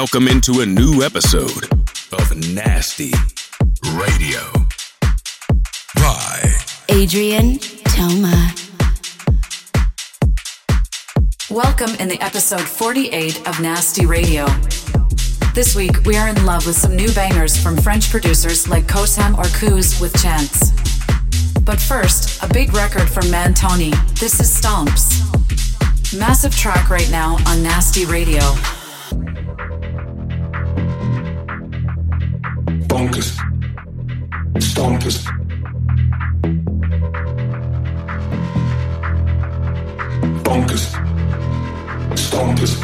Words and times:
welcome 0.00 0.28
into 0.28 0.62
a 0.62 0.66
new 0.66 1.02
episode 1.02 1.70
of 2.14 2.54
Nasty 2.54 3.12
Radio 3.92 4.40
by 5.94 6.50
Adrien 6.90 7.58
Toma. 7.84 8.54
Welcome 11.50 11.90
in 11.96 12.08
the 12.08 12.16
episode 12.22 12.62
48 12.62 13.46
of 13.46 13.60
Nasty 13.60 14.06
Radio. 14.06 14.46
This 15.54 15.76
week, 15.76 16.02
we 16.06 16.16
are 16.16 16.28
in 16.28 16.46
love 16.46 16.64
with 16.66 16.76
some 16.76 16.96
new 16.96 17.12
bangers 17.12 17.62
from 17.62 17.76
French 17.76 18.10
producers 18.10 18.66
like 18.68 18.86
Kosam 18.86 19.36
or 19.36 19.44
Kuz 19.60 20.00
with 20.00 20.18
Chance. 20.22 20.70
But 21.60 21.78
first, 21.78 22.42
a 22.42 22.48
big 22.48 22.72
record 22.72 23.10
from 23.10 23.24
Mantoni. 23.24 23.92
This 24.18 24.40
is 24.40 24.50
Stomps. 24.50 25.20
Massive 26.18 26.56
track 26.56 26.88
right 26.88 27.10
now 27.10 27.36
on 27.46 27.62
Nasty 27.62 28.06
Radio. 28.06 28.40
Stonkers. 33.00 33.34
Stonkers. 34.58 35.24
Bonkers. 40.42 40.98
Stonkers. 42.14 42.79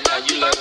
Flow. 0.00 0.14
I 0.14 0.20
already 0.20 0.40
know, 0.40 0.53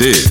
is 0.00 0.27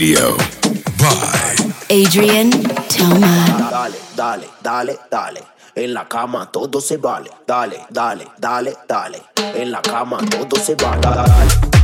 Radio 0.00 0.34
by 0.96 1.74
Adrian 1.90 2.50
Toma. 2.88 3.68
Dale, 3.70 3.98
dale, 4.16 4.48
dale, 4.62 4.98
dale. 5.10 5.42
En 5.74 5.92
la 5.92 6.08
cama 6.08 6.50
todo 6.50 6.80
se 6.80 6.96
vale. 6.96 7.30
Dale, 7.46 7.84
dale, 7.90 8.26
dale, 8.38 8.74
dale. 8.88 9.22
En 9.36 9.70
la 9.70 9.82
cama 9.82 10.16
todo 10.30 10.58
se 10.58 10.74
vale. 10.76 11.02
Dale. 11.02 11.79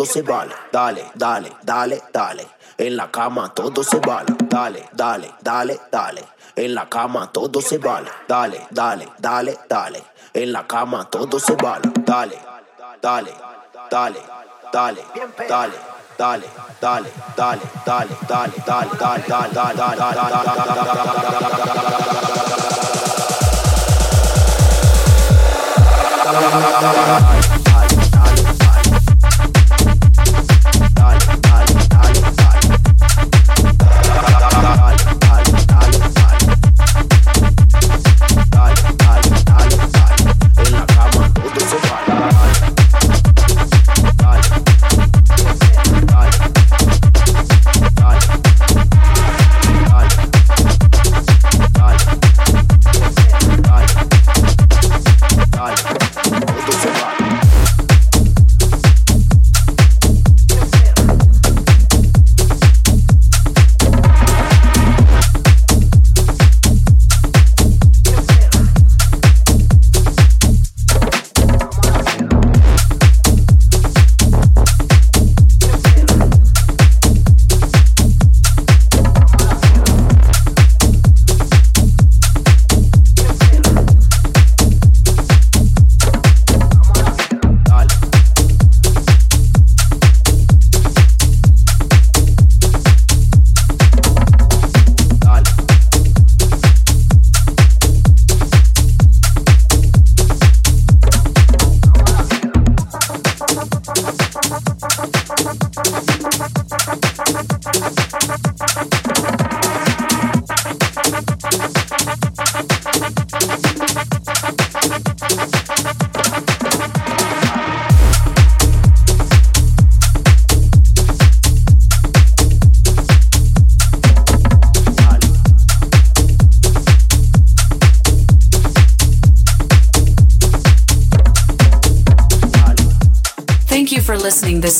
Todo 0.00 0.06
se 0.06 0.22
vale. 0.22 0.54
Dale, 0.72 1.10
dale, 1.14 1.52
dale, 1.62 2.02
dale. 2.10 2.46
En 2.78 2.96
la 2.96 3.10
cama 3.10 3.52
todo 3.52 3.84
se 3.84 3.98
vale. 3.98 4.34
Dale, 4.48 4.88
dale, 4.92 5.34
dale, 5.42 5.78
dale. 5.92 6.24
En 6.56 6.74
la 6.74 6.88
cama 6.88 7.30
todo 7.30 7.60
se 7.60 7.76
vale. 7.76 8.10
Dale, 8.26 8.66
dale, 8.70 9.06
dale, 9.18 9.58
dale. 9.68 10.02
En 10.32 10.52
la 10.52 10.66
cama 10.66 11.04
todo 11.10 11.38
se 11.38 11.54
vale. 11.56 11.90
Dale, 12.06 12.38
dale, 13.02 13.34
dale, 13.90 14.20
dale, 14.72 15.02
dale. 15.46 15.76
Dale, 16.16 16.46
dale, 16.46 16.46
dale, 16.86 17.10
dale, 17.36 17.60
dale, 17.86 18.14
dale, 18.26 18.56
dale, 18.66 18.96
dale, 19.04 19.20
dale, 19.36 20.00
dale, 20.00 20.30
dale, 26.22 27.20
dale, 27.20 27.49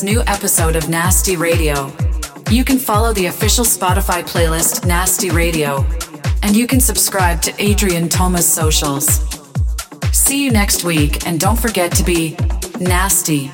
new 0.03 0.23
episode 0.27 0.77
of 0.77 0.89
Nasty 0.89 1.37
Radio. 1.37 1.93
You 2.51 2.65
can 2.65 2.79
follow 2.79 3.13
the 3.13 3.27
official 3.27 3.65
Spotify 3.65 4.23
playlist 4.23 4.87
Nasty 4.87 5.31
Radio, 5.31 5.85
and 6.43 6.57
you 6.57 6.67
can 6.67 6.81
subscribe 6.81 7.43
to 7.43 7.53
Adrien 7.63 8.09
Toma's 8.09 8.47
socials. 8.47 9.25
See 10.13 10.45
you 10.45 10.51
next 10.51 10.85
week, 10.85 11.27
and 11.27 11.39
don't 11.39 11.59
forget 11.59 11.93
to 11.93 12.05
be 12.05 12.37
nasty 12.79 13.53